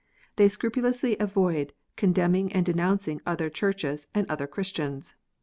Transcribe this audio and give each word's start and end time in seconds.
They 0.35 0.47
scrupulously 0.47 1.15
avoid 1.19 1.73
condemning 1.95 2.51
and 2.53 2.65
denouncing 2.65 3.21
other 3.23 3.51
Churches 3.51 4.07
and 4.15 4.25
other 4.31 4.47
Christians. 4.47 5.13